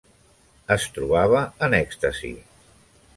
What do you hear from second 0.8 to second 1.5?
trobava